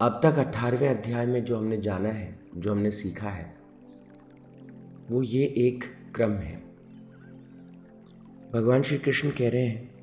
अब 0.00 0.20
तक 0.22 0.38
अट्ठारहवें 0.38 0.88
अध्याय 0.88 1.26
में 1.26 1.44
जो 1.44 1.56
हमने 1.56 1.80
जाना 1.80 2.08
है, 2.08 2.38
जो 2.56 2.72
हमने 2.72 2.90
सीखा 2.90 3.30
है, 3.30 3.54
वो 5.10 5.22
ये 5.22 5.44
एक 5.44 5.84
क्रम 6.14 6.30
है। 6.30 6.64
भगवान 8.52 8.82
श्री 8.82 8.98
कृष्ण 8.98 9.30
कह 9.30 9.50
रहे 9.50 9.66
हैं 9.66 9.94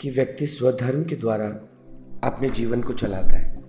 कि 0.00 0.10
व्यक्ति 0.10 0.46
स्वधर्म 0.46 1.04
के 1.04 1.16
द्वारा 1.16 1.46
अपने 2.24 2.50
जीवन 2.50 2.82
को 2.82 2.92
चलाता 2.92 3.36
है। 3.36 3.62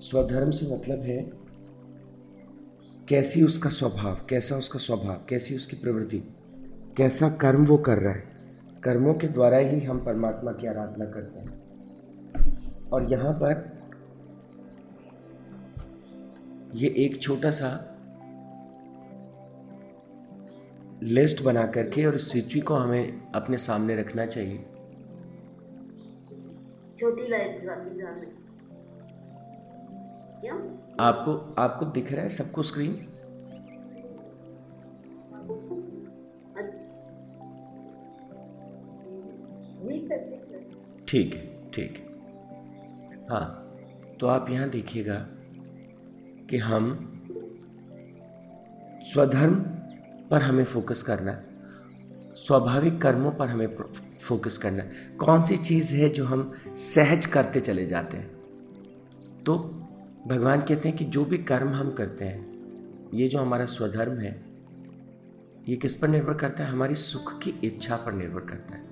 स्वधर्म 0.00 0.50
से 0.50 0.74
मतलब 0.74 1.00
है 1.00 1.30
कैसी 3.08 3.42
उसका 3.42 3.70
स्वभाव, 3.70 4.26
कैसा 4.28 4.56
उसका 4.56 4.78
स्वभाव, 4.78 5.20
कैसी 5.28 5.56
उसकी 5.56 5.76
प्रवृत्ति, 5.76 6.18
कैसा 6.96 7.30
कर्म 7.30 7.64
वो 7.64 7.76
कर 7.76 7.98
रहा 7.98 8.12
है। 8.12 8.36
कर्मों 8.82 9.14
के 9.14 9.28
द्वारा 9.28 9.58
ही 9.58 9.80
हम 9.80 10.04
परमात्मा 10.04 10.52
की 10.52 10.66
आराधना 10.66 11.04
करते 11.04 11.40
हैं। 11.40 11.65
और 12.92 13.12
यहाँ 13.12 13.32
पर 13.32 13.76
ये 16.74 16.88
एक 16.98 17.22
छोटा 17.22 17.50
सा 17.50 17.92
लिस्ट 21.02 21.44
बना 21.44 21.66
करके 21.66 22.06
और 22.06 22.14
इस 22.14 22.32
सूची 22.32 22.60
को 22.60 22.74
हमें 22.74 23.32
अपने 23.32 23.56
सामने 23.56 23.96
रखना 23.96 24.26
चाहिए। 24.26 24.58
छोटी 27.00 27.28
लाइट 27.28 27.66
आपको 31.00 31.54
आपको 31.58 31.86
दिख 31.86 32.12
रहा 32.12 32.22
है 32.22 32.28
सबको 32.28 32.62
स्क्रीन 32.62 33.08
ठीक 41.08 41.34
है 41.34 41.70
ठीक 41.70 41.96
है। 41.96 42.05
हाँ 43.30 43.62
तो 44.20 44.26
आप 44.26 44.50
यहाँ 44.50 44.68
देखिएगा 44.68 45.14
कि 46.50 46.56
हम 46.56 46.84
स्वधर्म 49.02 49.54
पर 50.30 50.42
हमें 50.42 50.64
फोकस 50.64 51.02
करना 51.02 51.32
है, 51.32 51.44
स्वाभाविक 52.36 53.00
कर्मों 53.02 53.32
पर 53.32 53.48
हमें 53.48 53.66
फोकस 54.20 54.58
करना 54.58 54.82
है। 54.82 55.16
कौन 55.16 55.42
सी 55.42 55.56
चीज़ 55.56 55.94
है 55.94 56.08
जो 56.08 56.24
हम 56.24 56.52
सहज 56.66 57.26
करते 57.26 57.60
चले 57.60 57.86
जाते 57.86 58.16
हैं? 58.16 58.30
तो 59.46 59.58
भगवान 60.26 60.60
कहते 60.60 60.88
हैं 60.88 60.98
कि 60.98 61.04
जो 61.04 61.24
भी 61.24 61.38
कर्म 61.38 61.68
हम 61.68 61.92
करते 61.92 62.24
हैं, 62.24 63.10
ये 63.14 63.28
जो 63.28 63.38
हमारा 63.38 63.64
स्वधर्म 63.64 64.18
है, 64.18 64.44
ये 65.68 65.76
किस 65.76 65.94
पर 65.94 66.08
निर्भर 66.08 66.34
करता 66.34 66.64
है? 66.64 66.70
हमारी 66.70 66.94
सुख 66.94 67.38
की 67.42 67.54
इच्छा 67.64 67.96
पर 67.96 68.12
निर्भर 68.12 68.40
करता 68.40 68.74
है। 68.74 68.84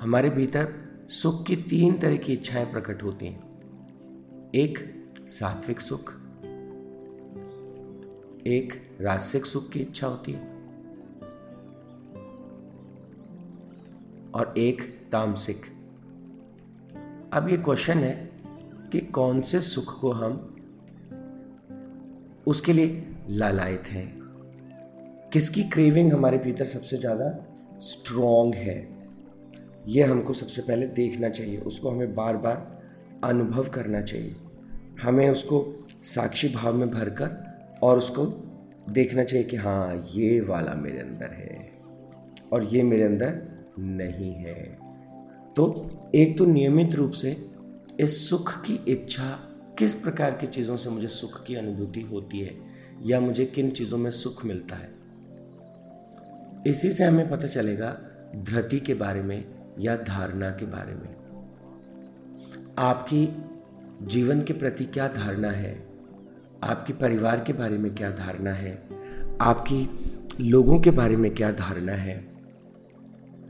हमारे 0.00 0.30
भीतर 0.30 0.72
सुख 1.08 1.46
की 1.46 1.56
तीन 1.56 1.98
तरह 1.98 2.16
की 2.16 2.32
इच्छाएँ 2.32 2.72
प्रकट 2.72 3.02
होती 3.02 3.26
हैं। 3.26 3.45
एक 4.54 4.78
सात्विक 5.28 5.80
सुख, 5.80 6.10
एक 8.46 8.96
रासिक 9.00 9.46
सुख 9.46 9.70
की 9.70 9.80
इच्छा 9.80 10.06
होती 10.06 10.32
है, 10.32 10.40
और 14.34 14.54
एक 14.58 14.82
तामसिक। 15.12 15.66
अब 17.32 17.48
ये 17.48 17.56
क्वेश्चन 17.56 17.98
है 17.98 18.30
कि 18.92 19.00
कौन 19.00 19.40
से 19.40 19.60
सुख 19.60 20.00
को 20.00 20.12
हम 20.12 20.56
उसके 22.46 22.72
लिए 22.72 23.06
लालायत 23.28 23.82
हैं? 23.86 24.20
किसकी 25.32 25.62
क्रेविंग 25.62 26.12
हमारे 26.12 26.38
भीतर 26.38 26.64
सबसे 26.64 26.96
ज़्यादा 26.96 27.46
स्ट्रॉन्ग 27.78 28.54
है? 28.54 28.88
ये 29.88 30.02
हमको 30.02 30.32
सबसे 30.32 30.62
पहले 30.62 30.86
देखना 30.86 31.28
चाहिए, 31.28 31.58
उसको 31.58 31.90
हमें 31.90 32.14
बार 32.14 32.36
बार 32.36 32.75
अनुभव 33.26 33.68
करना 33.68 34.00
चाहिए। 34.00 34.34
हमें 35.02 35.28
उसको 35.30 35.64
साक्षी 36.04 36.48
भाव 36.48 36.76
में 36.76 36.88
भरकर 36.90 37.78
और 37.82 37.98
उसको 37.98 38.24
देखना 38.90 39.24
चाहिए 39.24 39.44
कि 39.44 39.56
हाँ 39.56 40.04
ये 40.10 40.40
वाला 40.40 40.74
मेरे 40.74 40.98
अंदर 40.98 41.32
है 41.32 41.60
और 42.52 42.64
ये 42.64 42.82
मेरे 42.82 43.02
अंदर 43.02 43.40
नहीं 43.78 44.32
है। 44.34 44.54
तो 45.56 45.64
एक 46.14 46.36
तो 46.38 46.44
नियमित 46.44 46.94
रूप 46.94 47.12
से 47.12 47.36
इस 48.00 48.28
सुख 48.30 48.54
की 48.64 48.78
इच्छा 48.88 49.30
किस 49.78 49.94
प्रकार 49.94 50.30
की 50.30 50.46
चीज़ों 50.46 50.76
से 50.76 50.90
मुझे 50.90 51.08
सुख 51.08 51.44
की 51.46 51.54
अनुभूति 51.54 52.00
होती 52.02 52.40
है 52.40 52.54
या 53.02 53.20
मुझे 53.20 53.44
किन 53.46 53.70
चीज़ों 53.70 53.98
में 53.98 54.10
सुख 54.10 54.44
मिलता 54.44 54.76
है, 54.76 54.90
इसी 56.66 56.90
से 56.92 57.04
हमें 57.04 57.28
पता 57.30 57.46
चलेगा 57.46 57.96
धरती 58.36 58.80
के 58.80 58.94
बारे 58.94 59.22
में 59.22 59.44
या 59.80 59.96
धारणा 59.98 60.50
के 60.50 60.66
बारे 60.66 60.94
में। 60.94 61.15
आपकी 62.78 63.28
जीवन 64.02 64.42
के 64.42 64.52
प्रति 64.52 64.84
क्या 64.84 65.08
धारणा 65.08 65.50
है? 65.50 65.88
आपके 66.62 66.92
परिवार 66.92 67.40
के 67.40 67.52
बारे 67.52 67.78
में 67.78 67.94
क्या 67.94 68.10
धारणा 68.10 68.52
है? 68.52 68.88
आपकी 69.40 69.90
लोगों 70.40 70.80
के 70.80 70.90
बारे 70.90 71.16
में 71.16 71.34
क्या 71.34 71.52
धारणा 71.52 71.92
है? 71.92 72.18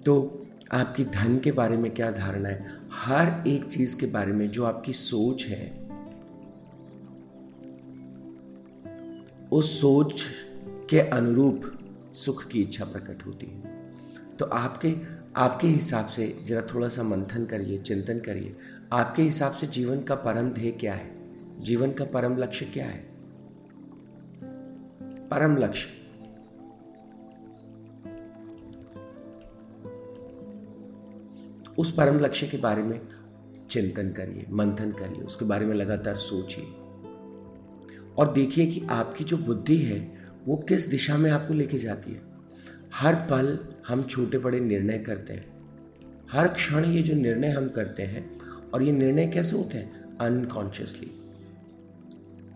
तो 0.06 0.42
आपकी 0.72 1.04
धन 1.04 1.38
के 1.38 1.52
बारे 1.52 1.76
में 1.76 1.94
क्या 1.94 2.10
धारणा 2.10 2.48
है? 2.48 2.80
हर 2.92 3.48
एक 3.48 3.64
चीज़ 3.64 4.00
के 4.00 4.06
बारे 4.06 4.32
में 4.32 4.50
जो 4.50 4.64
आपकी 4.64 4.92
सोच 4.92 5.44
है, 5.44 5.88
उस 9.52 9.80
सोच 9.80 10.26
के 10.90 11.00
अनुरूप 11.00 11.78
सुख 12.12 12.46
की 12.46 12.62
इच्छा 12.62 12.84
प्रकट 12.84 13.26
होती 13.26 13.46
है। 13.46 13.86
तो 14.38 14.46
आपके 14.46 15.15
आपके 15.36 15.66
हिसाब 15.66 16.06
से 16.06 16.40
जरा 16.44 16.62
थोड़ा 16.74 16.88
सा 16.88 17.02
मंथन 17.02 17.44
करिए, 17.44 17.78
चिंतन 17.78 18.18
करिए। 18.18 18.56
आपके 18.92 19.22
हिसाब 19.22 19.52
से 19.52 19.66
जीवन 19.66 20.02
का 20.02 20.14
परम 20.14 20.50
ध्येय 20.50 20.72
क्या 20.72 20.94
है? 20.94 21.16
जीवन 21.60 21.92
का 21.92 22.04
परम 22.04 22.36
लक्ष्य 22.36 22.66
क्या 22.66 22.86
है? 22.86 23.08
परम 25.28 25.56
लक्ष्य। 25.56 25.88
उस 31.78 31.94
परम 31.94 32.18
लक्ष्य 32.18 32.46
के 32.46 32.56
बारे 32.56 32.82
में 32.82 33.00
चिंतन 33.70 34.10
करिए, 34.10 34.46
मंथन 34.50 34.92
करिए। 34.92 35.22
उसके 35.22 35.44
बारे 35.44 35.66
में 35.66 35.74
लगातार 35.74 36.16
सोचिए। 36.16 36.64
और 38.18 38.32
देखिए 38.32 38.66
कि 38.66 38.86
आपकी 38.90 39.24
जो 39.24 39.36
बुद्धि 39.36 39.76
है, 39.76 40.18
वो 40.46 40.56
किस 40.56 40.88
दिशा 40.88 41.16
में 41.16 41.30
आपको 41.30 41.54
लेके 41.54 41.78
जाती 41.78 42.12
है। 42.12 42.22
हर 42.94 43.14
पल 43.14 43.75
हम 43.88 44.02
छोटे 44.02 44.38
बड़े 44.38 44.60
निर्णय 44.60 44.98
करते 44.98 45.32
हैं। 45.32 45.44
हर 46.30 46.48
क्षण 46.48 46.84
ये 46.84 47.02
जो 47.02 47.14
निर्णय 47.14 47.48
हम 47.48 47.68
करते 47.68 48.02
हैं 48.02 48.30
और 48.74 48.82
ये 48.82 48.92
निर्णय 48.92 49.26
कैसे 49.26 49.56
होते 49.56 49.78
हैं? 49.78 50.18
अनकॉन्शियसली 50.18 51.10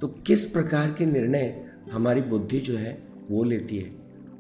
तो 0.01 0.09
किस 0.09 0.45
प्रकार 0.45 0.95
के 0.99 1.07
निर्णय 1.07 1.71
हमारी 1.93 2.21
बुद्धि 2.23 2.61
जो 2.61 2.77
है, 2.77 3.03
वो 3.31 3.45
लेती 3.45 3.77
है? 3.77 3.91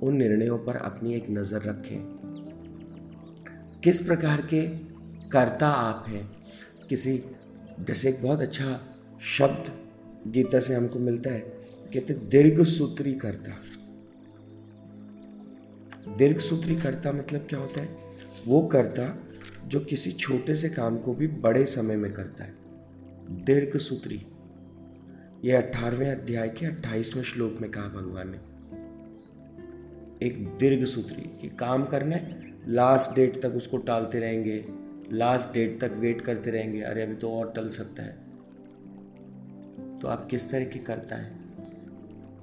उन 0.03 0.17
निर्णयों 0.17 0.59
पर 0.59 0.77
अपनी 0.77 1.15
एक 1.15 1.27
नज़र 1.31 1.63
रखें। 1.63 1.99
किस 3.85 4.01
प्रकार 4.01 4.41
के 4.41 4.63
कर्ता 5.29 5.69
आप 5.69 6.05
हैं? 6.09 6.31
किसी, 6.89 7.23
जैसे 7.81 8.09
एक 8.09 8.23
बहुत 8.23 8.41
अच्छा 8.41 8.81
शब्द 9.21 9.73
गीता 10.31 10.61
से 10.61 10.75
हमको 10.75 10.99
मिलता 10.99 11.31
है, 11.31 11.41
कहते 11.95 12.15
दीर्घ 12.15 12.63
सूत्री 12.63 13.15
कर्ता। 13.15 13.53
दीर्घ 16.17 16.39
सूत्री 16.39 16.77
कर्ता 16.77 17.13
मतलब 17.13 17.41
क्या 17.41 17.59
होता 17.59 17.81
है? 17.81 17.97
वो 18.47 18.61
कर्ता 18.67 19.19
जो 19.67 19.81
किसी 19.81 20.13
छोटे 20.13 20.55
से 20.55 20.69
काम 20.69 20.99
को 20.99 21.15
भी 21.15 21.27
बड़े 21.27 21.65
समय 21.67 21.97
में 21.97 22.13
करता 22.13 22.45
है। 22.45 22.55
दीर्घ 23.45 23.77
सूत्री 23.77 24.27
ये 25.45 25.53
अठारहवें 25.53 26.11
अध्याय 26.11 26.49
के 26.49 26.67
अट्ठाईसवें 26.67 27.23
श्लोक 27.23 27.59
में 27.61 27.71
कहा 27.71 27.89
भगवान 27.89 28.31
ने। 28.31 28.39
एक 30.27 30.55
दीर्घ 30.55 30.85
सूत्री 30.85 31.23
कि 31.41 31.49
काम 31.49 31.85
करना 31.85 32.17
है 32.17 32.55
लास्ट 32.69 33.17
डेट 33.17 33.43
तक 33.43 33.49
उसको 33.49 33.77
टालते 33.77 34.19
रहेंगे 34.19 34.65
लास्ट 35.13 35.55
डेट 35.55 35.81
तक 35.81 35.93
वेट 35.97 36.21
करते 36.21 36.51
रहेंगे, 36.51 36.81
अरे 36.81 37.03
अभी 37.03 37.15
तो 37.15 37.31
और 37.31 37.53
टल 37.57 37.69
सकता 37.69 38.03
है। 38.03 38.17
तो 39.97 40.09
आप 40.09 40.27
किस 40.31 40.51
तरह 40.51 40.65
की 40.65 40.79
करता 40.79 41.17
है? 41.17 41.31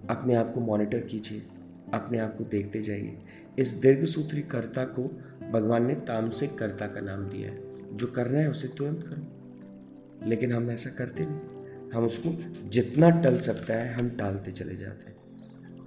अपने 0.10 0.36
आप 0.36 0.54
को 0.54 0.60
मॉनिटर 0.60 1.00
कीजिए, 1.00 1.44
अपने 1.94 2.20
आप 2.20 2.38
को 2.38 2.44
देखते 2.44 2.82
जाइए। 2.82 3.18
इस 3.58 3.72
दीर्घ 3.72 4.06
सूत्री 4.06 4.42
कर्ता 4.42 4.86
को 4.86 5.04
भगवान 5.52 5.86
ने 5.86 5.96
तामसिक 5.96 6.58
कर्ता 6.58 6.88
का 6.88 7.02
नाम 7.02 7.30
दिया 7.30 7.50
है। 7.50 7.68
जो 7.98 8.08
करना 8.08 8.38
है 8.38 8.50
उसे 8.50 8.68
तुरंत 8.68 9.04
करो। 9.04 10.28
लेकिन 10.28 10.54
हम 10.54 10.72
ऐसा 10.72 10.90
करते 10.90 11.26
नहीं। 11.26 11.40
हम 11.92 12.06
उसको 12.06 12.54
जितना 12.70 13.10
टल 13.10 13.38
सकता 13.38 13.74
है, 13.74 13.94
हम 13.94 14.10
टालते 14.10 14.52
चले 14.52 14.76
जाते 14.76 15.06
हैं। 15.06 15.18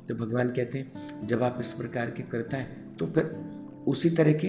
तो 0.07 0.15
भगवान 0.15 0.49
कहते 0.49 0.79
हैं, 0.79 0.93
जब 1.27 1.43
आप 1.43 1.57
इस 1.61 1.73
प्रकार 1.73 2.11
के 2.11 2.23
करता 2.23 2.57
है 2.57 2.97
तो 2.97 3.07
फिर 3.07 3.25
उसी 3.87 4.11
तरह 4.11 4.33
के, 4.33 4.49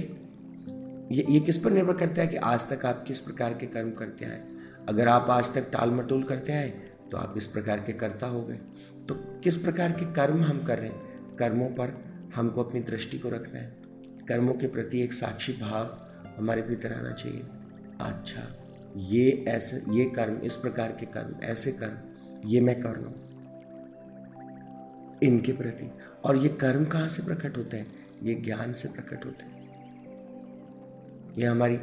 ये 1.16 1.26
ये 1.30 1.40
किस 1.40 1.58
पर 1.58 1.72
निर्भर 1.72 1.98
करता 1.98 2.22
है 2.22 2.28
कि 2.28 2.38
आज 2.38 2.70
तक 2.70 2.86
आप 2.86 3.04
किस 3.08 3.20
प्रकार 3.20 3.54
के 3.54 3.66
कर्म 3.66 3.92
करते 3.92 4.26
आए? 4.26 4.44
अगर 4.90 5.08
आप 5.08 5.30
आज 5.30 5.54
तक 5.54 5.72
टाल 5.72 5.92
मटोल 5.92 6.24
करते 6.24 6.54
आए 6.54 6.70
तो 7.12 7.18
आप 7.18 7.34
इस 7.38 7.48
प्रकार 7.48 7.80
के 7.80 7.94
कर्ता 7.94 8.28
हो 8.28 8.44
गए। 8.44 8.60
तो 9.08 9.16
किस 9.44 9.58
प्रकार 9.58 9.92
के 9.92 10.14
कर्म 10.14 10.44
हम 10.44 10.64
कर 10.64 10.80
रहे 10.80 10.90
हैं? 10.90 11.36
कर्मों 11.36 11.70
पर 11.70 12.11
हमको 12.36 12.64
अपनी 12.64 12.80
दृष्टि 12.80 13.20
को 13.20 13.30
रखना 13.30 13.60
है। 13.60 13.76
कर्मों 14.28 14.54
के 14.54 14.68
प्रति 14.68 15.02
एक 15.02 15.14
साक्षी 15.14 15.54
भाव 15.54 16.08
हमारे 16.38 16.62
भीतर 16.62 16.94
आना 16.94 17.12
चाहिए। 17.12 17.44
अच्छा 18.02 18.58
ये 18.98 19.46
ऐसे, 19.48 19.84
ये 19.92 20.06
कर्म, 20.06 20.36
इस 20.36 20.56
प्रकार 20.56 20.92
के 21.00 21.06
कर्म, 21.06 21.46
ऐसे 21.46 21.72
कर्म, 21.72 21.98
ये 22.50 22.62
मैं 22.62 22.80
कर 22.80 22.96
हूँ 22.96 23.32
इनके 25.24 25.54
प्रति। 25.54 25.92
और 26.24 26.38
ये 26.38 26.50
कर्म 26.50 26.86
कहाँ 26.86 27.08
से 27.08 27.24
प्रकट 27.24 27.58
होते 27.58 27.78
हैं? 27.78 27.88
ये 28.24 28.36
ज्ञान 28.36 28.74
से 28.74 28.88
प्रकट 28.88 29.26
होते 29.26 29.46
हैं। 29.46 29.62
ये 31.38 31.46
हमारी 31.46 31.80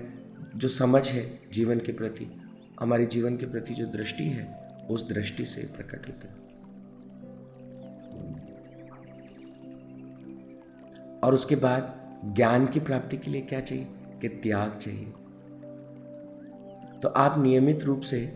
जो 0.56 0.68
समझ 0.68 1.10
है 1.10 1.38
जीवन 1.52 1.78
के 1.78 1.92
प्रति, 1.92 2.40
हमारे 2.80 3.06
जीवन 3.06 3.36
के 3.36 3.46
प्रति 3.46 3.74
जो 3.74 3.86
दृष्टि 3.86 4.24
है, 4.24 4.68
उस 4.90 5.08
दृष्टि 5.08 5.46
से 5.46 5.62
प्रकट 5.62 6.08
होते 6.08 6.28
हैं। 6.28 6.47
और 11.22 11.34
उसके 11.34 11.56
बाद 11.56 11.98
ज्ञान 12.36 12.66
की 12.66 12.80
प्राप्ति 12.80 13.16
के 13.16 13.30
लिए 13.30 13.40
क्या 13.40 13.60
चाहिए? 13.60 13.86
कि 14.20 14.28
त्याग 14.28 14.74
चाहिए। 14.74 15.04
तो 17.02 17.08
आप 17.08 17.38
नियमित 17.38 17.82
रूप 17.82 18.00
से 18.00 18.26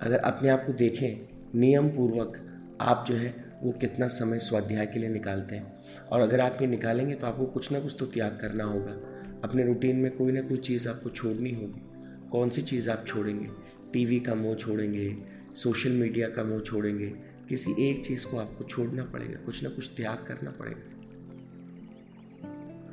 अगर 0.00 0.16
अपने 0.16 0.48
आप 0.48 0.64
को 0.66 0.72
देखें 0.72 1.28
नियम 1.58 1.88
पूर्वक 1.88 2.58
आप 2.80 3.04
जो 3.08 3.14
है 3.14 3.44
वो 3.62 3.72
कितना 3.72 4.06
समय 4.06 4.38
स्वाध्याय 4.38 4.86
के 4.86 5.00
लिए 5.00 5.08
निकालते 5.08 5.56
हैं। 5.56 5.76
और 6.12 6.20
अगर 6.20 6.40
आप 6.40 6.58
ये 6.60 6.66
निकालेंगे 6.66 7.14
तो 7.14 7.26
आपको 7.26 7.46
कुछ 7.46 7.72
ना 7.72 7.80
कुछ 7.80 7.96
तो 7.98 8.06
त्याग 8.06 8.38
करना 8.40 8.64
होगा। 8.64 8.92
अपने 9.44 9.64
रूटीन 9.64 9.96
में 9.96 10.16
कोई 10.16 10.32
ना 10.32 10.40
कोई 10.40 10.56
चीज़ 10.56 10.88
आपको 10.88 11.10
छोड़नी 11.10 11.52
होगी। 11.52 11.82
कौन 12.30 12.50
सी 12.50 12.62
चीज़ 12.62 12.90
आप 12.90 13.04
छोड़ेंगे? 13.06 13.46
टीवी 13.92 14.20
का 14.20 14.34
मोह 14.34 14.54
छोड़ेंगे, 14.54 15.16
सोशल 15.54 15.90
मीडिया 15.90 16.28
का 16.28 16.44
मोह 16.44 16.60
छोड़ेंगे, 16.60 17.06
किसी 17.48 17.90
एक 17.90 18.04
चीज़ 18.04 18.26
को 18.26 18.38
आपको 18.38 18.64
छोड़ना 18.64 19.04
पड़ेगा, 19.04 19.40
कुछ 19.46 19.62
ना 19.62 19.68
कुछ 19.68 19.90
त्याग 19.96 20.16
करना 20.16 20.50
पड़ेगा। 20.50 20.95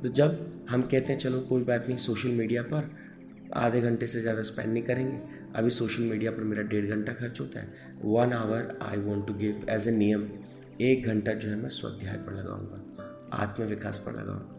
तो 0.03 0.09
जब 0.09 0.65
हम 0.69 0.81
कहते 0.81 1.13
हैं, 1.13 1.19
चलो, 1.19 1.39
कोई 1.39 1.63
बात 1.63 1.85
नहीं 1.87 1.97
सोशल 1.99 2.29
मीडिया 2.31 2.61
पर 2.63 2.89
आधे 3.55 3.81
घंटे 3.81 4.07
से 4.07 4.21
ज़्यादा 4.21 4.41
स्पेंड 4.41 4.71
नहीं 4.73 4.83
करेंगे। 4.83 5.19
अभी 5.55 5.69
सोशल 5.69 6.03
मीडिया 6.03 6.31
पर 6.31 6.43
मेरा 6.43 6.61
डेढ़ 6.63 6.85
घंटा 6.85 7.13
खर्च 7.13 7.39
होता 7.39 7.59
है। 7.59 7.99
One 8.03 8.33
hour 8.33 8.77
I 8.81 8.97
want 8.99 9.27
to 9.27 9.33
give 9.33 9.65
as 9.69 9.87
a 9.87 9.91
नियम। 9.91 10.27
एक 10.81 11.05
घंटा 11.05 11.33
जो 11.33 11.49
है 11.49 11.55
मैं 11.55 11.69
स्वाध्याय 11.69 12.17
पर 12.17 12.33
लगाऊँगा 12.33 12.79
आत्म 13.33 13.63
विकास 13.63 13.99
पर 13.99 14.11
लगाऊँगा। 14.13 14.49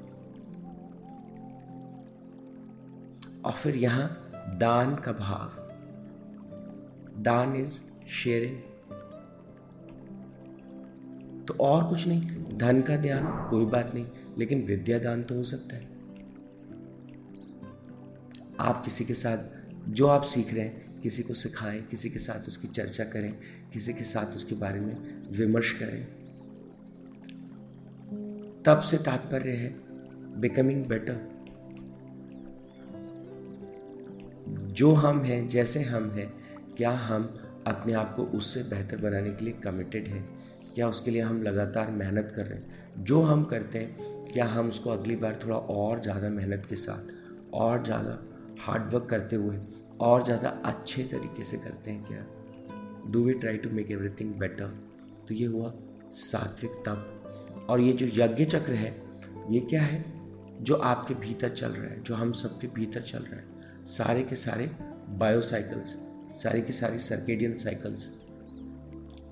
और 3.44 3.52
फिर 3.52 3.76
यहाँ 3.76 4.08
दान 4.58 4.94
का 4.97 5.12
भाव। 5.14 5.62
दान 7.23 7.56
इज़ 7.56 7.81
शेयरिंग 8.14 8.56
तो 11.47 11.55
और 11.61 11.88
कुछ 11.88 12.06
नहीं, 12.08 12.23
धन 12.58 12.81
का 12.82 12.97
ध्यान, 12.97 13.25
कोई 13.50 13.64
बात 13.67 13.90
नहीं। 13.94 14.06
लेकिन 14.38 14.62
विद्या 14.62 14.98
दान 14.98 15.22
तो 15.22 15.34
हो 15.34 15.42
सकता 15.42 15.76
है। 15.76 15.94
आप 18.60 18.84
किसी 18.84 19.04
के 19.04 19.14
साथ, 19.14 19.38
जो 19.88 20.06
आप 20.06 20.22
सीख 20.22 20.54
रहे 20.54 20.64
हैं, 20.64 21.00
किसी 21.00 21.22
को 21.22 21.34
सिखाएँ, 21.34 21.82
किसी 21.82 22.10
के 22.10 22.19
साथ 22.19 22.48
उसकी 22.48 22.69
चर्चा 22.69 23.04
करें, 23.04 23.36
किसी 23.72 23.92
के 23.92 24.04
साथ 24.04 24.26
उसके 24.26 24.54
बारे 24.54 24.81
में 24.81 25.22
विमर्श 25.32 25.72
करें, 25.72 26.25
तब 28.62 28.78
से 28.78 28.96
तात्पर्य 28.96 29.50
है 29.50 29.75
बिकमिंग 30.40 30.87
बेटर 30.87 31.34
जो 34.64 34.92
हम 34.92 35.22
हैं, 35.22 35.48
जैसे 35.48 35.80
हम 35.80 36.10
हैं, 36.10 36.34
क्या 36.76 36.90
हम 36.90 37.22
अपने 37.66 37.92
आप 37.92 38.16
को 38.16 38.25
उससे 38.25 38.62
बेहतर 38.62 38.96
बनाने 38.96 39.30
के 39.30 39.44
लिए 39.44 39.54
कमिटेड 39.54 40.08
हैं? 40.08 40.38
क्या 40.75 40.88
उसके 40.88 41.10
लिए 41.10 41.22
हम 41.22 41.42
लगातार 41.42 41.90
मेहनत 41.90 42.32
कर 42.37 42.46
रहे 42.46 42.58
हैं? 42.58 42.94
जो 43.04 43.22
हम 43.22 43.44
करते 43.44 43.78
हैं 43.78 44.24
क्या 44.34 44.44
हम 44.46 44.69
उसको 44.69 44.90
अगली 44.90 45.16
बार 45.16 45.38
थोड़ा 45.44 45.56
और 45.56 46.00
ज़्यादा 46.00 46.28
मेहनत 46.31 46.66
के 46.69 46.76
साथ, 46.76 47.12
और 47.54 47.84
ज़्यादा 47.84 48.19
हार्डवर्क 48.60 49.06
करते 49.10 49.36
हुए, 49.36 49.58
और 50.00 50.25
ज़्यादा 50.25 50.48
अच्छे 50.64 51.02
तरीके 51.04 51.42
से 51.42 51.56
करते 51.56 51.90
हैं 51.90 52.04
क्या? 52.04 52.25
Do 53.12 53.25
we 53.25 53.32
try 53.34 53.56
to 53.56 53.70
make 53.70 53.90
everything 53.90 54.34
better 54.34 54.72
तो 55.28 55.34
ये 55.34 55.46
हुआ 55.46 55.72
सात्विक 56.14 56.72
तप 56.88 57.66
और 57.69 57.81
ये 57.81 57.92
जो 57.92 58.06
यज्ञ 58.14 58.44
चक्र 58.46 58.72
है, 58.72 58.90
ये 59.50 59.60
क्या 59.60 59.82
है? 59.82 60.04
जो 60.60 60.75
आपके 60.75 61.14
भीतर 61.16 61.48
चल 61.50 61.69
रहा 61.69 61.90
है, 61.90 62.02
जो 62.02 62.14
हम 62.14 62.32
सबके 62.32 62.66
भीतर 62.75 63.00
चल 63.02 63.19
रहा 63.20 63.37
है। 63.37 63.84
सारे 63.87 64.22
के 64.22 64.37
सारे 64.37 64.70
बायोसाइकिल्स 65.19 65.96
सारे 66.34 66.60
के 66.60 66.72
सारी 66.72 66.98
सर्केडियन 67.00 67.56
साइकिल्स 67.56 68.10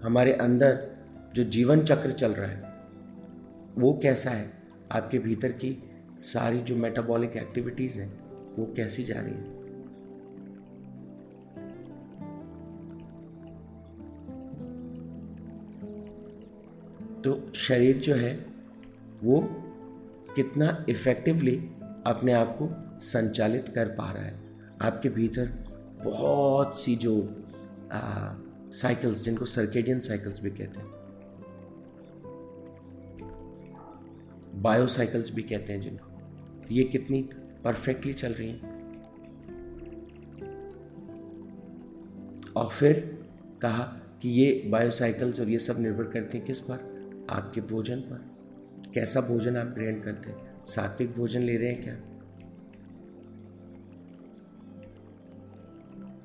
हमारे 0.02 0.32
अंदर 0.34 0.80
जो 1.34 1.44
जीवन 1.46 1.82
चक्र 1.82 2.12
चल 2.12 2.32
रहा 2.32 2.48
है, 2.48 2.72
वो 3.78 3.98
कैसा 4.02 4.30
है? 4.30 4.61
आपके 4.92 5.18
भीतर 5.18 5.52
की 5.52 5.90
सारी 6.18 6.58
जो 6.60 6.76
मेटाबॉलिक 6.76 7.36
एक्टिविटीज़ 7.36 8.00
हैं, 8.00 8.08
वो 8.56 8.74
कैसी 8.76 9.04
जा 9.04 9.20
रही 9.20 9.34
हैं? 9.34 9.62
तो 17.22 17.52
शरीर 17.54 17.98
जो 17.98 18.14
है, 18.14 18.46
वो 19.24 19.40
कितना 20.36 20.84
इफ़ेक्टिवली 20.88 21.56
अपने 22.06 22.32
आप 22.32 22.56
को 22.62 22.68
संचालित 23.00 23.68
कर 23.68 23.86
पा 23.88 24.10
रहा 24.12 24.22
है। 24.22 24.40
आपके 24.82 25.08
भीतर 25.08 25.46
बहुत 26.04 26.80
सी 26.80 26.96
जो 26.96 27.44
साइकिल्स 28.72 29.24
जिनको 29.24 29.44
सर्केडियन 29.44 30.00
साइकिल्स 30.00 30.40
भी 30.42 30.50
कहते 30.50 30.80
हैं 30.80 31.01
बायोसाइकिल्स 34.62 35.34
भी 35.34 35.42
कहते 35.42 35.72
हैं 35.72 35.80
जिनको। 35.80 36.12
ये 36.70 36.84
कितनी 36.84 37.28
परफेक्टली 37.64 38.12
चल 38.12 38.32
रही 38.32 38.50
हैं। 38.50 38.72
और 42.56 42.68
फिर 42.68 43.24
कहा 43.62 43.82
कि 44.22 44.28
ये 44.28 44.68
बायोसाइकिल्स 44.70 45.40
और 45.40 45.48
ये 45.48 45.58
सब 45.58 45.80
निर्भर 45.80 46.04
करते 46.04 46.38
हैं 46.38 46.46
किस 46.46 46.60
पर? 46.60 46.92
आपके 47.30 47.60
भोजन 47.60 48.00
पर। 48.00 48.32
कैसा 48.94 49.20
भोजन 49.20 49.56
आप 49.56 49.66
ग्रहण 49.66 50.00
करते 50.00 50.30
हैं? 50.30 50.64
सात्विक 50.64 51.12
भोजन 51.12 51.40
ले 51.40 51.56
रहे 51.56 51.72
हैं 51.72 51.82
क्या? 51.82 51.94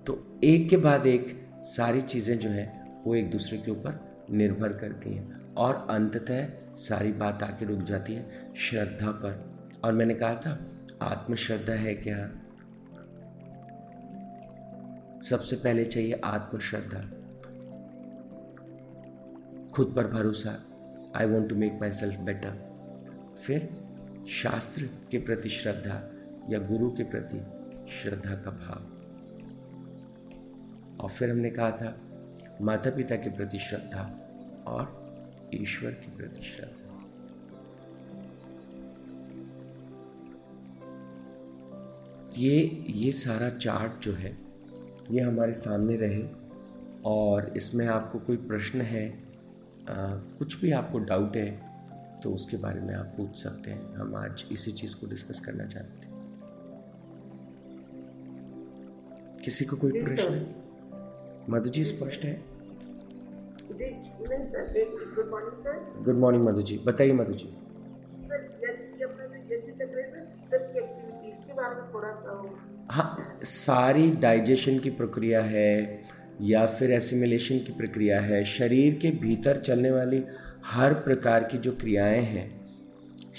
तो 0.06 0.40
एक 0.44 0.70
के 0.70 0.78
बाद 0.78 1.06
एक 1.06 1.48
सारी 1.56 2.02
चीज़ें 2.02 2.40
जो 2.40 2.50
है, 2.50 2.94
वो 3.06 3.16
एक 3.16 3.32
दूसरे 3.32 3.58
के 3.58 3.72
ऊपर 3.72 4.18
निर्भर 4.32 4.74
करती 4.74 5.10
हैं। 5.10 5.47
और 5.58 5.88
अंततः 5.90 6.48
सारी 6.76 7.12
बात 7.12 7.44
आके 7.44 7.66
रुक 7.66 7.80
जाती 7.80 8.14
है 8.14 8.54
श्रद्धा 8.56 9.12
पर। 9.12 9.58
और 9.84 9.94
मैंने 9.94 10.14
कहा 10.14 10.36
था, 10.36 10.68
आत्मश्रद्धा 11.02 11.74
है 11.74 11.94
क्या? 11.94 12.32
सबसे 15.22 15.56
पहले 15.56 15.86
चाहिए 15.86 16.22
आत्मश्रद्धा। 16.24 17.00
खुद 19.72 19.94
पर 19.96 20.08
भरोसा। 20.08 20.64
I 21.16 21.26
want 21.26 21.50
to 21.50 21.56
make 21.56 21.74
myself 21.92 22.20
better 22.20 22.68
फिर 23.46 23.70
शास्त्र 24.30 24.90
के 25.12 25.18
प्रति 25.18 25.50
श्रद्धा 25.50 26.12
या 26.50 26.60
गुरु 26.60 26.92
के 26.92 27.04
प्रति 27.04 27.38
श्रद्धा 27.92 28.36
का 28.36 28.52
भाव। 28.52 28.98
और 31.04 31.10
फिर 31.10 31.32
हमने 31.32 31.50
कहा 31.50 31.72
था 31.72 32.02
माता 32.62 32.90
पिता 32.90 33.16
के 33.16 33.30
प्रति 33.30 33.60
श्रद्धा 33.60 34.04
और 34.68 34.97
ईश्वर 35.54 35.92
के 35.92 36.18
प्रति 36.18 36.42
श्रद्धा 36.42 36.78
ये 42.38 42.84
ये 42.90 43.12
सारा 43.12 43.50
चार्ट 43.50 44.04
जो 44.04 44.14
है 44.14 44.38
ये 45.12 45.20
हमारे 45.20 45.54
सामने 45.54 45.96
रहे 45.96 46.30
और 47.06 47.58
इसमें 47.58 47.88
आपको 47.88 48.20
कोई 48.20 48.38
प्रश्न 48.38 48.82
है 48.82 49.24
आ, 49.90 50.16
कुछ 50.16 50.62
भी 50.62 50.72
आपको 50.72 51.00
डाउट 51.00 51.36
है 51.36 51.68
तो 52.24 52.32
उसके 52.32 52.58
बारे 52.58 52.80
में 52.80 52.96
आप 52.96 53.06
पूछ 53.06 53.44
सकते 53.44 53.72
हैं। 53.72 53.96
हम 53.96 54.16
आज 54.16 54.46
इसी 54.52 54.72
चीज़ 54.72 54.96
को 54.96 55.08
डिस्कस 55.08 55.40
करना 55.40 55.66
चाहते 55.66 56.08
थे 56.08 56.12
किसी 59.44 59.66
को 59.66 59.76
कोई 59.76 59.92
प्रश्न? 59.92 60.56
मधु 61.50 61.70
जी 61.70 61.84
स्पष्ट 61.84 62.24
है? 62.24 62.57
गुड 66.06 66.20
मॉर्निंग 66.20 66.44
मधु 66.46 66.62
जी 66.62 66.78
बताइए 66.86 67.14
मधु 67.14 67.34
जी 67.34 67.50
हाँ 72.92 73.40
सारी 73.44 74.10
डाइजेशन 74.22 74.80
की 74.80 74.90
प्रक्रिया 74.90 75.42
है 75.44 76.00
या 76.42 76.66
फिर 76.68 76.92
एसिमिलेशन 76.92 77.60
की 77.60 77.74
प्रक्रिया 77.74 78.20
है 78.22 78.44
शरीर 78.44 78.94
के 79.02 79.12
भीतर 79.22 79.58
चलने 79.58 79.92
वाली 79.92 80.24
हर 80.66 80.94
प्रकार 81.06 81.44
की 81.44 81.58
जो 81.58 81.72
क्रियाएँ 81.72 82.22
हैं 82.24 82.46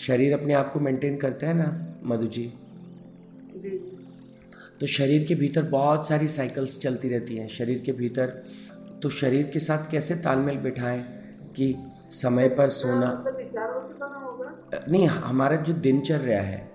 शरीर 0.07 0.33
अपने 0.39 0.55
आप 0.55 0.73
को 0.73 0.81
मेंटेन 0.81 1.17
करता 1.17 1.47
है 1.47 1.55
ना 1.55 1.69
मधु 2.05 2.27
जी। 2.27 2.53
जी 3.57 3.71
तो 4.81 4.87
शरीर 4.87 5.25
के 5.25 5.35
भीतर 5.35 5.63
बहुत 5.69 6.09
सारी 6.09 6.29
साइकिल्स 6.29 6.81
चलती 6.81 7.09
रहती 7.09 7.37
हैं। 7.37 7.47
शरीर 7.49 7.79
के 7.83 7.93
भीतर 7.93 8.41
तो 9.03 9.09
शरीर 9.09 9.47
के 9.47 9.59
साथ 9.59 9.91
कैसे 9.91 10.15
तालमेल 10.15 10.57
बिठाएँ 10.57 11.03
कि 11.57 11.77
समय 12.11 12.49
पर 12.49 12.69
सोना? 12.69 13.25
नहीं 14.91 15.07
हमारा 15.07 15.57
जो 15.57 15.73
दिनचर्या 15.73 16.43
है 16.43 16.73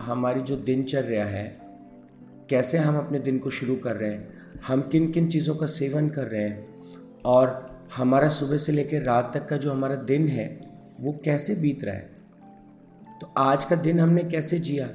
हमारी 0.00 0.40
जो 0.40 0.56
दिनचर्या 0.56 1.24
है 1.24 1.58
कैसे 2.50 2.78
हम 2.78 2.96
अपने 2.96 3.18
दिन 3.18 3.38
को 3.38 3.50
शुरू 3.50 3.76
कर 3.76 3.96
रहे 3.96 4.10
हैं 4.10 4.36
हम 4.66 4.82
किन 4.82 5.12
किन 5.12 5.28
चीज़ों 5.28 5.54
का 5.54 5.66
सेवन 5.66 6.08
कर 6.08 6.26
रहे 6.26 6.48
हैं 6.48 6.74
और 7.24 7.70
हमारा 7.96 8.28
सुबह 8.28 8.56
से 8.56 8.72
लेकर 8.72 9.02
रात 9.02 9.30
तक 9.34 9.48
का 9.48 9.56
जो 9.56 9.70
हमारा 9.70 9.94
दिन 9.94 10.28
है 10.28 10.66
वो 11.00 11.20
कैसे 11.24 11.54
बीत 11.54 11.84
रहा 11.84 11.94
है? 11.94 12.10
तो 13.20 13.32
आज 13.36 13.64
का 13.64 13.76
दिन 13.76 14.00
हमने 14.00 14.24
कैसे 14.24 14.58
जिया? 14.58 14.90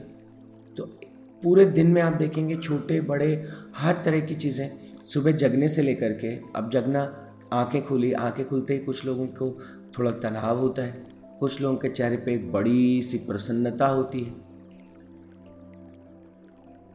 पूरे 1.43 1.65
दिन 1.65 1.88
में 1.88 2.01
आप 2.01 2.13
देखेंगे 2.13 2.55
छोटे, 2.55 3.01
बड़े, 3.01 3.48
हर 3.75 4.01
तरह 4.05 4.19
की 4.19 4.36
चीज़ें। 4.36 4.77
सुबह 5.03 5.31
जगने 5.31 5.67
से 5.67 5.81
लेकर 5.81 6.13
के 6.13 6.36
अब 6.55 6.69
जगना, 6.74 7.27
आँखें 7.53 7.86
खुली, 7.86 8.13
आँखें 8.13 8.48
खुलते 8.48 8.74
ही 8.74 8.79
कुछ 8.79 9.05
लोगों 9.05 9.27
को 9.27 9.57
थोड़ा 10.00 10.12
तनाव 10.12 10.60
होता 10.60 10.81
है। 10.81 11.07
कुछ 11.39 11.62
लोगों 11.62 11.77
के 11.77 11.89
चेहरे 11.89 12.17
पे 12.17 12.33
एक 12.33 12.51
बड़ी 12.51 13.01
सी 13.01 13.17
प्रसन्नता 13.17 13.88
होती 13.88 14.19
है। 14.19 14.31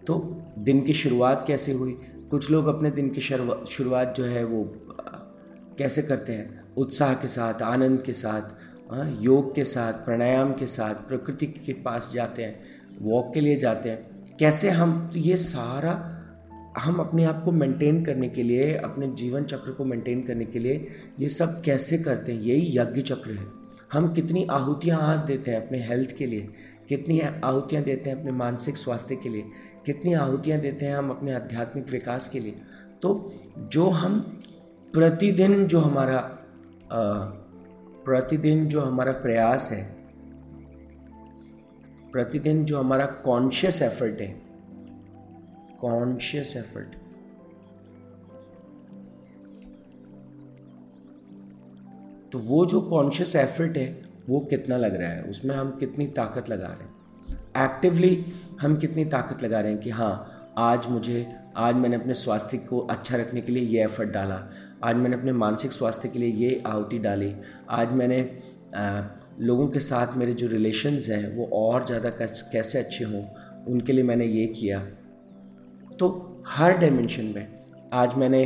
तो 0.07 0.43
दिन 0.59 0.83
की 0.83 0.93
शुरुआत 0.93 1.45
कैसे 1.47 1.73
हुई? 1.73 1.99
कुछ 2.31 2.50
लोग 2.50 2.67
अपने 2.67 2.91
दिन 2.91 3.11
की 3.11 3.21
शुरुआत 3.67 4.15
जो 4.17 4.25
है 4.25 4.45
वो, 4.45 4.73
कैसे 5.79 6.03
करते 6.03 6.33
हैं? 6.33 6.75
उत्साह 6.75 7.15
के 7.15 7.29
साथ, 7.29 7.62
आनंद 7.62 8.03
के 8.03 8.12
साथ 8.12 8.43
योग 9.21 9.55
के 9.55 9.65
साथ, 9.65 9.93
प्राणायाम 9.93 10.53
के 10.53 10.67
साथ, 10.67 10.95
प्रकृति 10.95 11.47
के 11.47 11.73
पास 11.73 12.11
जाते 12.15 12.45
हैं, 12.45 12.62
वॉक 13.03 13.35
के 13.35 13.41
लिए 13.41 13.57
जाते 13.57 13.88
हैं। 13.88 14.15
कैसे 14.40 14.71
हम 14.71 15.11
ये 15.16 15.37
सारा 15.37 16.12
हम 16.78 16.97
अपने 16.97 17.25
आप 17.25 17.43
को 17.45 17.52
मेंटेन 17.52 18.05
करने 18.05 18.28
के 18.28 18.43
लिए, 18.43 18.75
अपने 18.75 19.09
जीवन 19.09 19.45
चक्र 19.45 19.73
को 19.73 19.85
मेंटेन 19.85 20.23
करने 20.23 20.45
के 20.45 20.59
लिए, 20.59 20.88
ये 21.21 21.28
सब 21.28 21.62
कैसे 21.62 21.99
करते 21.99 22.33
हैं? 22.33 22.40
यही 22.40 22.78
यज्ञ 22.78 23.02
चक्र 23.02 23.31
है। 23.31 23.47
हम 23.93 24.12
कितनी 24.14 24.47
आहुतियाँ 24.50 25.00
आज 25.02 25.21
देते 25.21 25.50
हैं 25.50 25.66
अपने 25.66 25.83
हेल्थ 25.85 26.16
के 26.16 26.26
लिए, 26.26 26.49
कितनी 26.88 27.21
आहुतियाँ 27.21 27.85
देते 27.85 28.11
हैं 28.11 28.19
अपने 28.19 28.33
मानसिक 28.33 28.76
स्वास्थ्य 28.76 29.16
के 29.16 29.28
लिए, 29.28 29.45
कितनी 29.87 30.14
आहुतियाँ 30.14 30.61
देते 30.61 30.87
हैं 30.87 30.97
हम 30.97 31.11
अपने 31.11 31.35
आध्यात्मिक 31.35 31.90
विकास 31.90 32.28
के 32.28 32.40
लिए। 32.40 32.55
तो 33.02 33.33
जो 33.59 33.88
हम 33.88 34.40
प्रतिदिन 34.95 35.66
जो 35.66 35.81
हमारा 35.81 36.19
प्रतिदिन 38.05 38.66
जो 38.66 38.81
हमारा 38.81 39.12
प्रयास 39.12 39.69
है 39.73 39.96
प्रतिदिन 42.16 42.64
जो 42.64 42.78
हमारा 42.78 43.06
कॉन्शियस 43.06 43.82
एफर्ट 43.82 44.20
है 44.20 44.42
कॉन्शियस 45.80 46.56
एफर्ट 46.56 46.88
तो 52.32 52.38
वो 52.38 52.66
जो 52.66 52.80
कॉन्शियस 52.80 53.37
एफर्ट 53.37 53.76
है 53.76 54.02
वो 54.28 54.40
कितना 54.40 54.76
लग 54.76 54.94
रहा 54.94 55.08
है? 55.08 55.23
उसमें 55.23 55.56
हम 55.56 55.70
कितनी 55.70 56.06
ताकत 56.06 56.49
लगा 56.49 56.66
रहे 56.66 56.85
हैं? 56.85 56.96
एक्टिवली 57.64 58.25
हम 58.61 58.76
कितनी 58.76 59.04
ताकत 59.04 59.42
लगा 59.42 59.61
रहे 59.61 59.73
हैं 59.73 59.80
कि 59.80 59.90
हाँ 59.90 60.42
आज 60.58 60.87
मुझे 60.87 61.32
आज 61.56 61.75
मैंने 61.75 61.96
अपने 61.96 62.14
स्वास्थ्य 62.14 62.58
को 62.58 62.78
अच्छा 62.78 63.16
रखने 63.16 63.40
के 63.40 63.52
लिए 63.52 63.62
ये 63.62 63.85
एफर्ट 63.85 64.11
डाला। 64.11 64.50
आज 64.85 64.96
मैंने 64.96 65.16
अपने 65.16 65.32
मानसिक 65.32 65.73
स्वास्थ्य 65.73 66.08
के 66.08 66.18
लिए 66.18 66.30
ये 66.30 66.62
आहुति 66.66 66.99
डाली। 66.99 67.37
आज 67.70 67.92
मैंने 67.92 68.38
आ, 68.75 69.00
लोगों 69.40 69.66
के 69.69 69.78
साथ 69.81 70.16
मेरे 70.16 70.33
जो 70.35 70.47
रिलेशंस 70.49 71.09
हैं, 71.09 71.37
वो 71.37 71.49
और 71.55 71.87
ज़्यादा 71.87 72.11
कैसे 72.21 72.78
अच्छे 72.78 73.05
हों, 73.05 73.23
उनके 73.69 73.93
लिए 73.93 74.05
मैंने 74.05 74.26
ये 74.26 74.47
किया। 74.50 74.78
तो 75.99 76.43
हर 76.49 76.76
डायमेंशन 76.78 77.33
में 77.35 77.47
आज 77.95 78.14
मैंने 78.14 78.45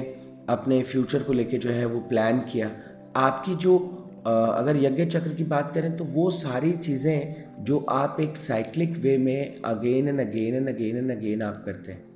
अपने 0.48 0.82
फ्यूचर 0.82 1.22
को 1.22 1.32
लेके 1.32 1.58
जो 1.58 1.70
है, 1.70 1.84
वो 1.86 2.00
प्लान 2.02 2.40
किया। 2.42 2.70
आपकी 3.18 3.54
जो 3.56 3.78
अगर 4.20 4.76
यज्ञ 4.76 5.04
चक्र 5.06 5.34
की 5.34 5.44
बात 5.46 5.70
करें 5.74 5.96
तो 5.96 6.04
वो 6.06 6.28
सारी 6.32 6.72
चीज़ें 6.74 7.64
जो 7.64 7.78
आप 7.90 8.16
एक 8.20 8.36
साइक्लिक 8.36 8.96
वे 8.98 9.16
में 9.18 9.60
again 9.64 10.08
and 10.08 10.20
again 10.20 10.54
and 10.54 10.68
again 10.68 10.96
and 10.96 11.10
again 11.10 11.42
आप 11.42 11.62
करते 11.66 11.92
हैं। 11.92 12.08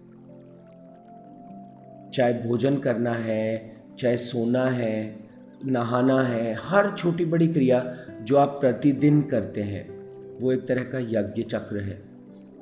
चाहे 2.10 2.32
भोजन 2.40 2.76
करना 2.78 3.12
है, 3.14 3.72
चाहे 3.98 4.16
सोना 4.18 4.64
है 4.66 5.23
नहाना 5.66 6.22
है, 6.22 6.56
हर 6.60 6.90
छोटी 6.90 7.24
बड़ी 7.24 7.48
क्रिया 7.48 7.96
जो 8.22 8.36
आप 8.36 8.48
प्रतिदिन 8.48 9.22
करते 9.22 9.62
हैं, 9.62 10.04
वो 10.40 10.52
एक 10.52 10.66
तरह 10.66 10.82
का 10.82 10.98
यज्ञ 10.98 11.42
चक्र 11.42 11.80
है। 11.80 12.02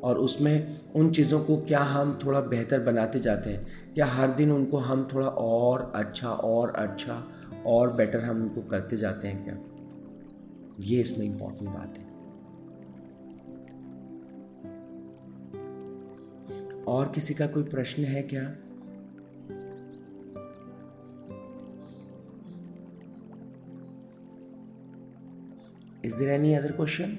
और 0.03 0.19
उसमें 0.19 0.81
उन 0.95 1.11
चीज़ों 1.11 1.45
को 1.45 1.57
क्या 1.57 1.81
हम 1.81 2.19
थोड़ा 2.25 2.41
बेहतर 2.41 2.81
बनाते 2.81 3.21
जाते 3.21 3.51
हैं, 3.51 3.67
क्या 3.95 4.07
हर 4.07 4.31
दिन 4.31 4.53
उनको 4.53 4.77
हम 4.77 5.09
थोड़ा 5.15 5.29
और 5.29 5.93
अच्छा 5.95 6.31
और 6.31 6.71
अच्छा 6.71 7.29
और 7.67 7.93
बेटर 7.93 8.21
हम 8.21 8.43
उनको 8.43 8.63
करते 8.63 8.97
जाते 8.97 9.29
हैं 9.29 9.45
क्या? 9.45 9.59
ये 10.81 11.01
इसमें 11.01 11.27
इम्पोर्टेंट 11.27 11.71
बात 11.71 11.99
है। 11.99 12.13
और 16.85 17.13
किसी 17.15 17.35
का 17.35 17.47
कोई 17.47 17.63
प्रश्न 17.63 18.03
है 18.03 18.23
क्या? 18.23 18.55
Is 26.05 26.17
there 26.17 26.29
any 26.29 26.55
other 26.55 26.73
question 26.73 27.19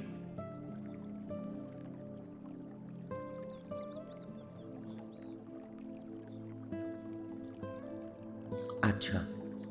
अच्छा 8.84 9.28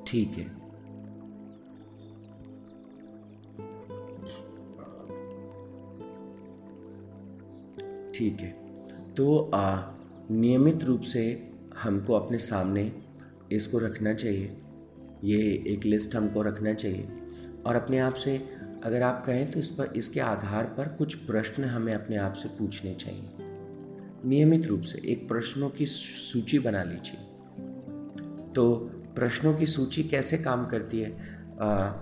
ठीक 0.07 0.28
है। 0.28 0.62
ठीक 8.12 8.40
है। 8.40 8.50
तो 9.14 9.50
आ, 9.54 9.92
नियमित 10.31 10.85
रूप 10.85 11.00
से 11.00 11.50
हमको 11.83 12.14
अपने 12.14 12.38
सामने 12.38 13.02
इसको 13.52 13.78
रखना 13.78 14.14
चाहिए। 14.14 14.62
ये 15.25 15.38
एक 15.66 15.85
लिस्ट 15.85 16.16
हमको 16.16 16.42
रखना 16.42 16.75
चाहिए। 16.75 17.09
और 17.66 17.76
अपने 17.76 17.99
आप 17.99 18.14
से 18.14 18.62
अगर 18.83 19.03
आप 19.03 19.25
कहें 19.27 19.51
तो 19.51 19.59
इस 19.59 19.71
पर 19.71 19.85
इसके 19.97 20.21
आधार 20.21 20.65
पर 20.65 20.89
कुछ 20.89 21.15
प्रश्न 21.15 21.65
हमें 21.65 21.93
अपने 21.93 22.17
आप 22.17 22.33
से 22.33 22.49
पूछने 22.49 22.95
चाहिए। 22.95 23.31
नियमित 24.25 24.67
रूप 24.67 24.81
से 24.81 25.11
एक 25.11 25.29
प्रश्नों 25.29 25.71
की 25.71 25.87
सूची 25.87 26.59
बना 26.59 26.83
लीजिए। 26.83 27.21
तो 28.53 28.75
प्रश्नों 29.15 29.55
की 29.55 29.67
सूची 29.67 30.05
कैसे 30.05 30.39
काम 30.39 30.67
करती 30.67 31.01
है? 31.01 31.11
आ, 31.61 31.93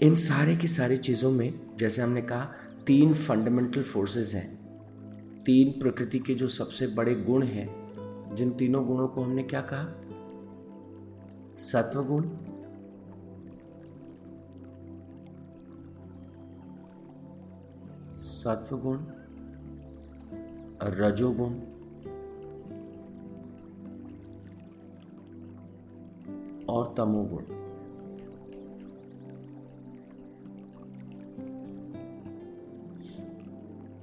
इन 0.00 0.16
सारे 0.16 0.56
की 0.56 0.68
सारी 0.68 0.96
चीज़ों 0.96 1.30
में 1.30 1.60
जैसे 1.78 2.02
हमने 2.02 2.22
कहा 2.22 2.52
तीन 2.86 3.14
फंडामेंटल 3.14 3.82
फोर्सेस 3.82 4.34
हैं। 4.34 4.60
तीन 5.46 5.80
प्रकृति 5.80 6.18
के 6.18 6.34
जो 6.34 6.48
सबसे 6.48 6.86
बड़े 6.86 7.14
गुण 7.14 7.42
हैं 7.42 7.80
जिन 8.34 8.50
तीनों 8.50 8.86
गुणों 8.86 9.08
को 9.08 9.22
हमने 9.22 9.42
क्या 9.42 9.60
कहा? 9.60 9.86
सत्व 11.56 12.04
गुण 12.04 12.22
सत्व 18.40 18.76
गुण 18.76 18.98
रजोगुण। 20.82 21.52
और 26.68 26.94
तमोगुण। 26.96 27.42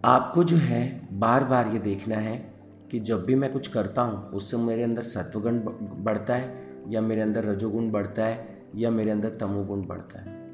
आपको 0.06 0.44
जो 0.44 0.58
है 0.58 1.08
बार 1.20 1.44
बार 1.44 1.68
ये 1.68 1.80
देखना 1.80 2.16
है 2.16 2.54
कि 2.92 3.00
जब 3.00 3.26
भी 3.26 3.36
मैं 3.36 3.54
कुछ 3.54 3.68
करता 3.68 4.02
हूँ, 4.02 4.30
उससे 4.30 4.58
मेरे 4.58 4.84
अंदर 4.84 5.02
सत्वगुण 5.02 5.60
बढ़ता 6.04 6.36
है, 6.36 6.68
या 6.90 7.02
मेरे 7.02 7.22
अंदर 7.22 7.44
रजोगुण 7.44 7.92
बढ़ता 7.92 8.26
है, 8.26 8.66
या 8.76 8.90
मेरे 8.90 9.12
अंदर 9.12 9.30
तमोगुण 9.30 9.86
बढ़ता 9.88 10.20
है। 10.20 10.47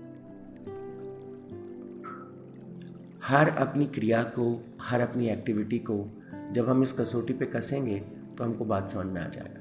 हर 3.23 3.49
अपनी 3.49 3.85
क्रिया 3.85 4.21
को, 4.23 4.75
हर 4.81 5.01
अपनी 5.01 5.27
एक्टिविटी 5.29 5.77
को, 5.79 5.95
जब 6.51 6.69
हम 6.69 6.83
इस 6.83 6.93
कसौटी 6.93 7.33
पे 7.33 7.45
कसेंगे 7.45 7.99
तो 8.37 8.43
हमको 8.43 8.65
बात 8.65 8.89
समझ 8.89 9.05
में 9.05 9.21
आ 9.21 9.27
जाएगा। 9.27 9.59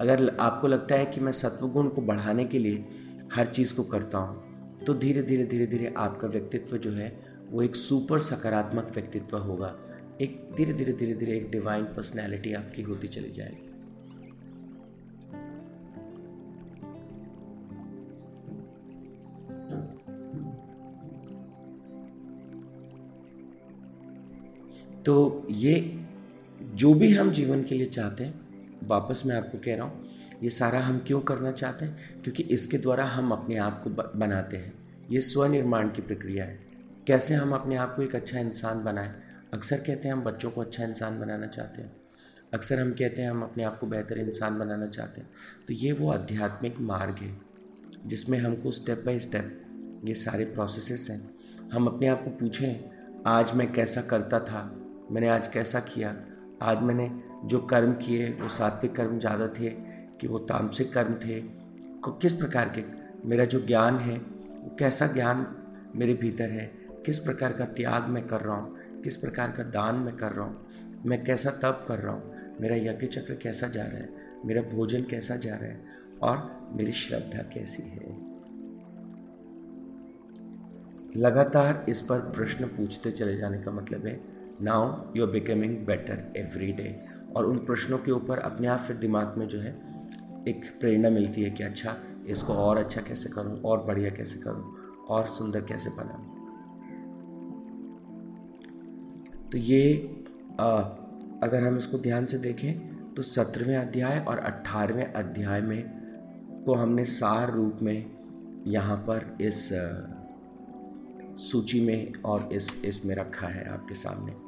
अगर 0.00 0.36
आपको 0.40 0.68
लगता 0.68 0.94
है 0.94 1.06
कि 1.06 1.20
मैं 1.20 1.32
सत्वगुण 1.32 1.88
को 1.88 2.02
बढ़ाने 2.02 2.44
के 2.44 2.58
लिए 2.58 2.84
हर 3.32 3.46
चीज़ 3.46 3.74
को 3.76 3.82
करता 3.84 4.18
हूँ 4.18 4.84
तो 4.84 4.94
धीरे 4.94 5.22
धीरे 5.22 5.44
धीरे 5.44 5.66
धीरे 5.66 5.92
आपका 5.96 6.28
व्यक्तित्व 6.28 6.76
जो 6.76 6.92
है, 6.92 7.12
वो 7.50 7.62
एक 7.62 7.76
सुपर 7.76 8.18
सकारात्मक 8.20 8.90
व्यक्तित्व 8.94 9.36
होगा। 9.38 9.74
एक 10.20 10.50
धीरे 10.56 10.72
धीरे 10.72 10.92
धीरे 10.92 11.14
धीरे 11.14 11.36
एक 11.36 11.50
डिवाइन 11.50 11.84
पर्सनैलिटी 11.86 12.52
आपकी 12.52 12.82
होती 12.82 13.08
चली 13.08 13.30
जाएगी। 13.30 13.70
तो 25.06 25.46
ये 25.50 26.00
जो 26.62 26.94
भी 26.94 27.14
हम 27.14 27.30
जीवन 27.30 27.62
के 27.62 27.74
लिए 27.74 27.86
चाहते 27.86 28.24
हैं, 28.24 28.40
वापस 28.84 29.22
मैं 29.26 29.36
आपको 29.36 29.58
कह 29.58 29.76
रहा 29.76 29.86
हूँ, 29.86 30.04
ये 30.42 30.50
सारा 30.50 30.80
हम 30.80 30.98
क्यों 30.98 31.20
करना 31.20 31.52
चाहते 31.52 31.84
हैं? 31.84 32.22
क्योंकि 32.22 32.42
इसके 32.42 32.78
द्वारा 32.78 33.04
हम 33.04 33.30
अपने 33.30 33.56
आप 33.56 33.82
को 33.84 33.90
बनाते 34.18 34.56
हैं। 34.56 34.72
ये 35.10 35.20
स्वनिर्माण 35.20 35.88
की 35.88 36.02
प्रक्रिया 36.02 36.44
है। 36.44 36.58
कैसे 37.06 37.34
हम 37.34 37.52
अपने 37.54 37.76
आप 37.76 37.96
को 37.96 38.02
एक 38.02 38.16
अच्छा 38.16 38.38
इंसान 38.38 38.84
बनाएँ? 38.84 39.14
अक्सर 39.54 39.76
कहते 39.76 40.08
हैं 40.08 40.12
हम 40.12 40.22
बच्चों 40.22 40.50
को 40.50 40.60
अच्छा 40.60 40.84
इंसान 40.84 41.20
बनाना 41.20 41.46
चाहते 41.46 41.82
हैं। 41.82 41.96
अक्सर 42.54 42.80
हम 42.80 42.90
कहते 42.90 43.22
हैं 43.22 43.30
हम 43.30 43.42
अपने 43.42 43.64
आप 43.64 43.78
को 43.78 43.86
बेहतर 43.86 44.18
इंसान 44.18 44.58
बनाना 44.58 44.86
चाहते 44.86 45.20
हैं। 45.20 45.28
तो 45.68 45.74
ये 45.74 45.92
वो 45.92 46.10
आध्यात्मिक 46.10 46.80
मार्ग 46.80 47.14
है, 47.14 47.38
जिसमें 48.06 48.38
हमको 48.38 48.70
स्टेप 48.70 49.02
बाय 49.06 49.18
स्टेप 49.18 49.60
ये 50.04 50.14
सारे 50.14 50.44
प्रोसेसेस 50.44 51.10
हैं। 51.10 51.34
हम 51.72 51.86
अपने 51.86 52.06
आप 52.06 52.24
को 52.24 52.30
पूछें, 52.30 52.84
आज 53.26 53.54
मैं 53.54 53.72
कैसा 53.72 54.02
करता 54.02 54.40
था? 54.40 54.80
मैंने 55.10 55.28
आज 55.28 55.48
कैसा 55.48 55.80
किया? 55.80 56.16
आज 56.62 56.82
मैंने 56.82 57.22
जो 57.44 57.58
कर्म 57.58 57.92
किए, 57.92 58.30
वो 58.30 58.48
सात्विक 58.48 58.94
कर्म 58.94 59.18
ज़्यादा 59.18 59.48
थे 59.48 59.68
कि 60.20 60.28
वो 60.28 60.38
तामसिक 60.38 60.92
कर्म 60.92 61.14
थे। 61.14 61.40
को 62.02 62.12
किस 62.12 62.34
प्रकार 62.34 62.68
के 62.68 62.84
मेरा 63.28 63.44
जो 63.44 63.60
ज्ञान 63.60 63.98
है, 63.98 64.18
वो 64.18 64.76
कैसा 64.78 65.06
ज्ञान 65.06 65.56
मेरे 65.96 66.14
भीतर 66.14 66.44
है? 66.44 66.72
किस 67.06 67.18
प्रकार 67.18 67.52
का 67.52 67.64
त्याग 67.64 68.04
मैं 68.04 68.26
कर 68.26 68.40
रहा 68.40 68.56
हूँ? 68.56 68.76
किस 69.02 69.16
प्रकार 69.16 69.50
का 69.50 69.62
दान 69.62 69.94
मैं 69.94 70.16
कर 70.16 70.32
रहा 70.32 70.46
हूँ? 70.46 70.66
मैं 71.06 71.24
कैसा 71.24 71.50
तप 71.50 71.84
कर 71.88 71.98
रहा 71.98 72.14
हूँ? 72.14 72.34
मेरा 72.60 72.76
यज्ञ 72.76 73.06
चक्र 73.06 73.34
कैसा 73.34 73.68
जा 73.68 73.82
रहा 73.82 73.96
है? 73.96 74.08
मेरा 74.44 74.62
भोजन 74.62 75.02
कैसा 75.02 75.36
जा 75.36 75.54
रहा 75.54 75.64
है? 75.64 75.84
और 76.22 76.68
मेरी 76.72 76.92
श्रद्धा 76.92 77.42
कैसी 77.42 77.82
है? 77.82 78.34
लगातार 81.16 81.86
इस 81.88 82.00
पर 82.00 82.18
प्रश्न 82.18 82.64
पूछते 82.64 83.10
चले 83.10 83.36
जाने 83.36 83.62
का 83.62 83.70
मतलब 83.70 84.06
है 84.06 84.33
now 84.62 85.02
you 85.16 85.26
are 85.26 85.30
becoming 85.30 85.76
better 85.86 86.32
every 86.36 86.72
day 86.72 87.04
और 87.36 87.46
उन 87.46 87.58
प्रश्नों 87.58 87.98
के 87.98 88.10
ऊपर 88.10 88.38
अपने 88.38 88.66
आप 88.66 88.80
फिर 88.80 88.96
दिमाग 88.96 89.34
में 89.38 89.48
जो 89.48 89.60
है 89.60 89.70
एक 90.48 90.64
प्रेरणा 90.80 91.10
मिलती 91.10 91.42
है 91.42 91.50
कि 91.50 91.62
अच्छा 91.62 91.96
इसको 92.26 92.52
और 92.52 92.76
अच्छा 92.76 93.00
कैसे 93.00 93.28
करूँ 93.28 93.60
और 93.62 93.82
बढ़िया 93.82 94.10
कैसे 94.10 94.38
करूँ 94.38 94.76
और 95.08 95.26
सुंदर 95.26 95.60
कैसे 95.60 95.90
बनाऊँ। 95.90 96.30
तो 99.52 99.58
ये 99.58 100.10
आ, 100.60 100.80
अगर 101.42 101.66
हम 101.66 101.76
इसको 101.76 101.98
ध्यान 101.98 102.26
से 102.26 102.38
देखें 102.38 102.94
तो 103.14 103.22
सत्रहवें 103.22 103.76
अध्याय 103.76 104.20
और 104.20 104.38
अट्ठारहवें 104.38 105.12
अध्याय 105.12 105.60
में 105.60 105.84
को 106.66 106.74
हमने 106.74 107.04
सार 107.04 107.50
रूप 107.50 107.78
में 107.82 108.10
यहाँ 108.66 108.96
पर 108.96 109.36
इस 109.40 109.68
सूची 111.38 111.80
में 111.80 112.12
और 112.24 112.48
इस 112.52 112.84
इसमें 112.84 113.14
रखा 113.14 113.46
है 113.46 113.68
आपके 113.68 113.94
सामने। 113.94 114.43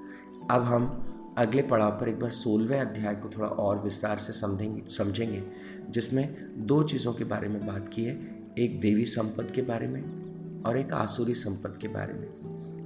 अब 0.50 0.62
हम 0.62 1.02
अगले 1.38 1.62
पड़ाव 1.62 1.90
पर 1.90 2.08
एक 2.08 2.18
बार 2.20 2.30
सोलहवें 2.30 2.80
अध्याय 2.80 3.14
को 3.14 3.28
थोड़ा 3.28 3.48
और 3.48 3.82
विस्तार 3.82 4.16
से 4.16 4.32
समझेंगे 4.32 4.82
समझेंगे, 4.88 5.42
जिसमें 5.90 6.36
दो 6.66 6.82
चीज़ों 6.82 7.12
के 7.12 7.24
बारे 7.24 7.48
में 7.48 7.66
बात 7.66 7.88
की 7.88 8.04
है। 8.04 8.44
एक 8.58 8.80
देवी 8.80 9.04
संपद 9.04 9.50
के 9.50 9.62
बारे 9.62 9.86
में 9.86 10.62
और 10.62 10.78
एक 10.78 10.92
आसुरी 10.92 11.34
संपद 11.34 11.78
के 11.80 11.88
बारे 11.88 12.12
में, 12.12 12.28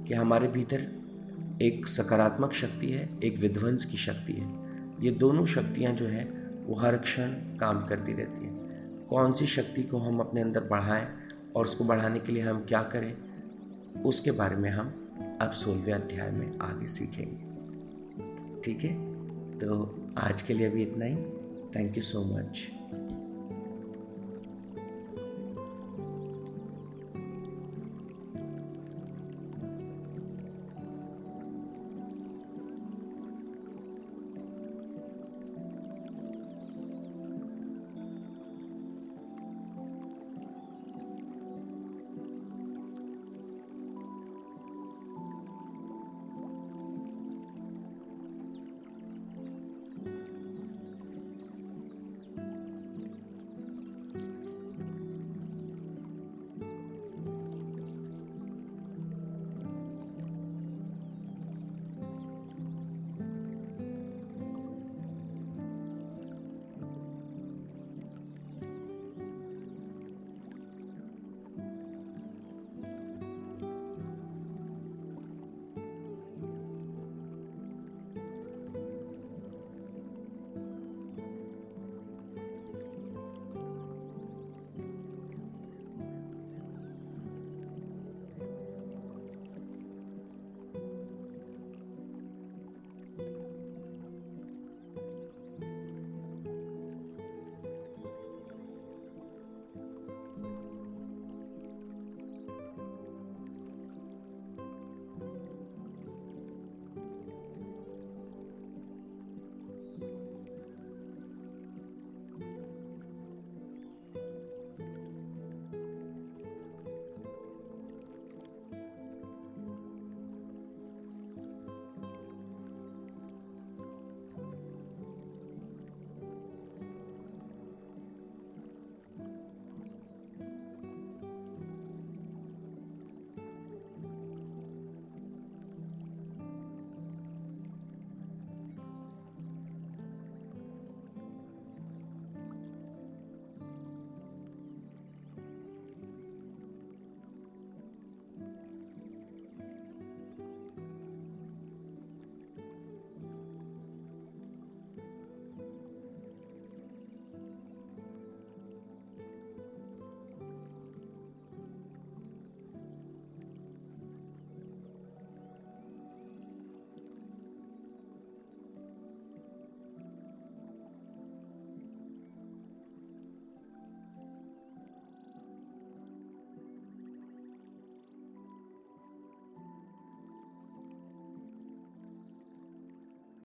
कि 0.05 0.13
हमारे 0.13 0.47
भीतर 0.47 0.87
एक 1.61 1.87
सकारात्मक 1.87 2.53
शक्ति 2.53 2.91
है, 2.91 3.19
एक 3.23 3.37
विध्वंस 3.39 3.85
की 3.85 3.97
शक्ति 3.97 4.33
है। 4.33 4.53
ये 5.01 5.11
दोनों 5.11 5.45
शक्तियाँ 5.45 5.93
जो 5.93 6.05
है, 6.05 6.23
वो 6.67 6.75
हर 6.75 6.97
क्षण 6.97 7.27
काम 7.31 7.85
करती 7.85 8.13
रहती 8.13 8.45
हैं। 8.45 9.05
कौन 9.05 9.33
सी 9.33 9.45
शक्ति 9.45 9.83
को 9.83 9.97
हम 9.97 10.19
अपने 10.19 10.41
अंदर 10.41 10.61
बढ़ाएँ 10.61 11.07
और 11.55 11.65
उसको 11.65 11.83
बढ़ाने 11.83 12.19
के 12.19 12.33
लिए 12.33 12.43
हम 12.43 12.65
क्या 12.65 12.83
करें, 12.83 13.17
उसके 14.01 14.31
बारे 14.31 14.55
में 14.55 14.69
हम 14.69 14.97
अब 15.41 15.51
सोलहवें 15.51 15.93
अध्याय 15.93 16.31
में 16.31 16.51
आगे 16.61 16.87
सीखेंगे। 16.87 17.50
ठीक 18.63 18.83
है? 18.83 19.11
तो 19.57 19.95
आज 20.17 20.41
के 20.41 20.53
लिए 20.53 20.67
अभी 20.67 20.81
इतना 20.81 21.05
ही। 21.05 21.15
Thank 21.75 21.97
you 21.97 22.03
so 22.03 22.21
much 22.21 22.71